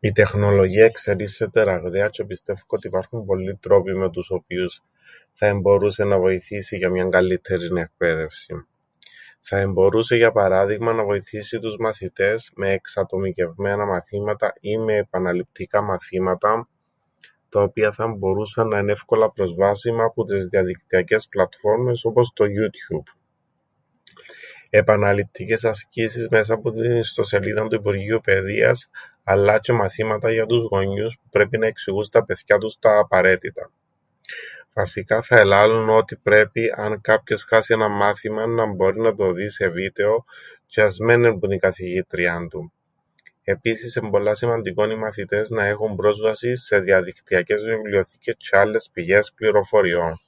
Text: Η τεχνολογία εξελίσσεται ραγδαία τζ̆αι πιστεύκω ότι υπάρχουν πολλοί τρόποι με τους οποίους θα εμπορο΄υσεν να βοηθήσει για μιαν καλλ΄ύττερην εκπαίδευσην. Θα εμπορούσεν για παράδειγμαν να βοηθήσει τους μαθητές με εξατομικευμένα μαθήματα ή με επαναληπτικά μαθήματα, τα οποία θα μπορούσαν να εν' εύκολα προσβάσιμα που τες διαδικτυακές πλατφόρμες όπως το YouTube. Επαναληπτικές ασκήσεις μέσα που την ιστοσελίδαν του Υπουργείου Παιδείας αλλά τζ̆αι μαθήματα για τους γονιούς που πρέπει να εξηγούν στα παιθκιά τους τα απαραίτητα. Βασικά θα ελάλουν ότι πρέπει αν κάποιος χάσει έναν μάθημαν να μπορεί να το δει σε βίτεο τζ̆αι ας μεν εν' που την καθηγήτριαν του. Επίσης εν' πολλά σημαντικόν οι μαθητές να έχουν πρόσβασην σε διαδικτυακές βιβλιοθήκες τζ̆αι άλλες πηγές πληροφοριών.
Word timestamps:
Η 0.00 0.12
τεχνολογία 0.12 0.84
εξελίσσεται 0.84 1.62
ραγδαία 1.62 2.10
τζ̆αι 2.12 2.26
πιστεύκω 2.26 2.66
ότι 2.76 2.86
υπάρχουν 2.86 3.24
πολλοί 3.24 3.56
τρόποι 3.56 3.94
με 3.94 4.10
τους 4.10 4.30
οποίους 4.30 4.82
θα 5.32 5.46
εμπορο΄υσεν 5.46 6.08
να 6.08 6.18
βοηθήσει 6.18 6.76
για 6.76 6.88
μιαν 6.90 7.10
καλλ΄ύττερην 7.10 7.76
εκπαίδευσην. 7.76 8.56
Θα 9.40 9.56
εμπορούσεν 9.58 10.18
για 10.18 10.32
παράδειγμαν 10.32 10.96
να 10.96 11.04
βοηθήσει 11.04 11.58
τους 11.58 11.76
μαθητές 11.76 12.52
με 12.56 12.70
εξατομικευμένα 12.72 13.86
μαθήματα 13.86 14.52
ή 14.60 14.78
με 14.78 14.96
επαναληπτικά 14.96 15.80
μαθήματα, 15.80 16.68
τα 17.48 17.62
οποία 17.62 17.92
θα 17.92 18.06
μπορούσαν 18.06 18.68
να 18.68 18.78
εν' 18.78 18.88
εύκολα 18.88 19.32
προσβάσιμα 19.32 20.10
που 20.10 20.24
τες 20.24 20.46
διαδικτυακές 20.46 21.28
πλατφόρμες 21.28 22.04
όπως 22.04 22.32
το 22.34 22.44
YouTube. 22.44 23.12
Επαναληπτικές 24.70 25.64
ασκήσεις 25.64 26.28
μέσα 26.28 26.56
που 26.58 26.72
την 26.72 26.96
ιστοσελίδαν 26.96 27.68
του 27.68 27.74
Υπουργείου 27.74 28.20
Παιδείας 28.22 28.88
αλλά 29.24 29.60
τζ̆αι 29.62 29.72
μαθήματα 29.74 30.32
για 30.32 30.46
τους 30.46 30.62
γονιούς 30.64 31.14
που 31.16 31.28
πρέπει 31.30 31.58
να 31.58 31.66
εξηγούν 31.66 32.04
στα 32.04 32.24
παιθκιά 32.24 32.58
τους 32.58 32.78
τα 32.78 32.98
απαραίτητα. 32.98 33.70
Βασικά 34.74 35.22
θα 35.22 35.36
ελάλουν 35.36 35.88
ότι 35.88 36.16
πρέπει 36.16 36.72
αν 36.76 37.00
κάποιος 37.00 37.44
χάσει 37.44 37.74
έναν 37.74 37.90
μάθημαν 37.92 38.50
να 38.54 38.66
μπορεί 38.66 39.00
να 39.00 39.14
το 39.14 39.32
δει 39.32 39.48
σε 39.50 39.68
βίτεο 39.68 40.24
τζ̆αι 40.72 40.82
ας 40.84 40.98
μεν 40.98 41.24
εν' 41.24 41.38
που 41.38 41.46
την 41.46 41.58
καθηγήτριαν 41.58 42.48
του. 42.48 42.72
Επίσης 43.42 43.96
εν' 43.96 44.10
πολλά 44.10 44.34
σημαντικόν 44.34 44.90
οι 44.90 44.96
μαθητές 44.96 45.50
να 45.50 45.64
έχουν 45.66 45.96
πρόσβασην 45.96 46.56
σε 46.56 46.78
διαδικτυακές 46.78 47.62
βιβλιοθήκες 47.62 48.34
τζ̆αι 48.36 48.58
άλλες 48.60 48.90
πηγές 48.92 49.32
πληροφοριών. 49.36 50.18